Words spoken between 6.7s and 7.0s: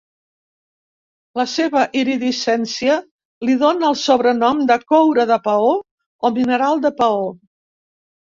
de